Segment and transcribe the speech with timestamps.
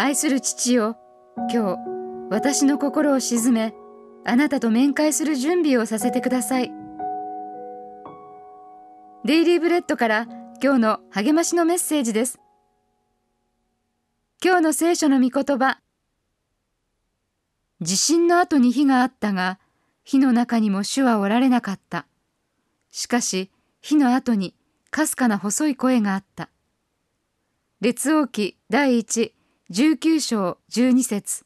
[0.00, 0.96] 愛する父よ
[1.52, 1.78] 今日
[2.30, 3.74] 私の心を鎮め
[4.24, 6.70] あなたと面会する準備をさせてください。
[9.24, 10.28] デイリーブレッドから
[10.62, 12.38] 今日の励ましのメッセージです。
[14.40, 15.80] 今日の聖書の御言葉
[17.80, 19.58] 地震の後に火があったが
[20.04, 22.06] 火の中にも主はおられなかった。
[22.92, 24.54] しかし火の後に
[24.92, 26.50] かすかな細い声があった。
[27.80, 29.34] 列王記第一
[29.70, 31.44] 19章12節。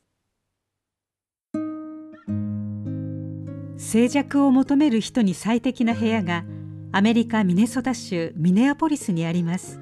[3.76, 6.44] 静寂を求める人に最適な部屋が
[6.92, 9.80] アメリカ・ミネソタ州ミネアポリスにあります。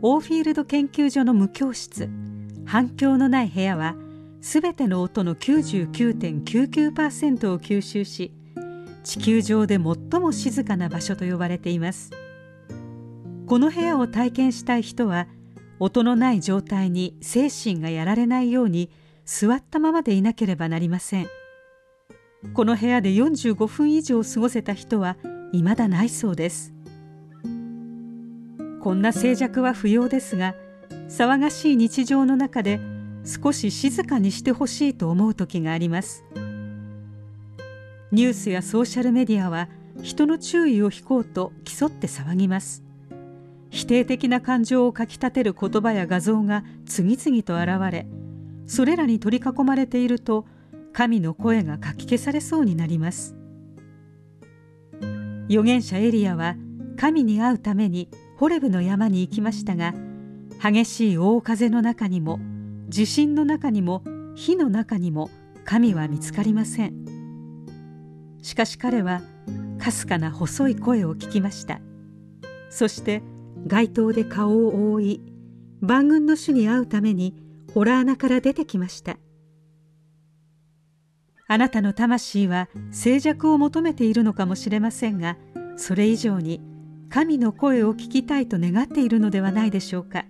[0.00, 2.08] オーフィールド研究所の無教室
[2.66, 3.96] 反響のない部屋は
[4.40, 8.30] すべての音の99.99%を吸収し
[9.02, 9.82] 地球上で最
[10.20, 12.12] も静かな場所と呼ばれています。
[13.48, 15.26] この部屋を体験したい人は
[15.84, 18.88] 音のない状態に精神がやられないように
[19.24, 21.26] 座ったままでいなければなりません。
[22.54, 25.16] この部屋で45分以上過ごせた人は
[25.50, 26.72] 未だないそうです。
[28.80, 30.54] こんな静寂は不要ですが
[31.08, 32.78] 騒がしい日常の中で
[33.24, 36.22] 少し静かにしてほしいと思う時があります。
[38.12, 39.68] ニュースやソーシャルメディアは
[40.00, 42.84] 人の注意を引こうと競って騒ぎます。
[43.72, 48.06] 否定的な感情をかきたてる言葉や画像が次々と現れ
[48.66, 50.44] それらに取り囲まれていると
[50.92, 53.34] 神の声がかき消されそうになります。
[55.48, 56.54] 預言者エリアは
[56.98, 59.94] 神に会うためにホレブの山に行きましたが
[60.62, 62.40] 激しい大風の中にも
[62.88, 65.30] 地震の中にも火の中にも
[65.64, 67.06] 神は見つかりません。
[68.42, 69.22] しかし彼は
[69.78, 71.80] かすかな細い声を聞きました。
[72.68, 73.22] そして
[73.66, 75.20] 街灯で顔を覆い
[75.80, 77.34] 万軍の主に会うために
[77.74, 79.18] 洞穴から出てきました。
[81.48, 85.36] あなたの魂は静寂を求めているのかもしれませんが
[85.76, 86.60] それ以上に
[87.10, 90.24] 神の声を聞きたいと願っているのではないでしょうか。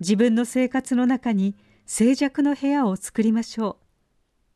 [0.00, 1.56] 自分の生活の中に
[1.86, 3.86] 静寂の部屋を作りましょう。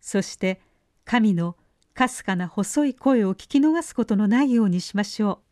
[0.01, 0.61] そして
[1.05, 1.57] 神の
[1.95, 5.50] かすかな細い声を聞き逃すことのないようにしましょう。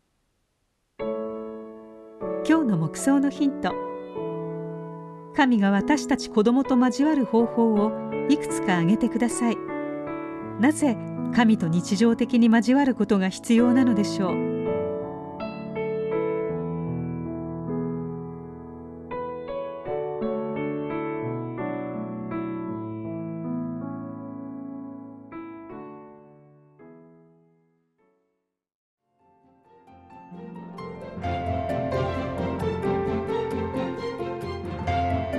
[2.48, 3.74] 今日の目想のヒント
[5.36, 7.92] 神が私たち子供と交わる方法を
[8.30, 9.58] いくつか挙げてください。
[10.58, 10.96] なぜ
[11.34, 14.57] 神と日常的に交わることが必要なのでしょう？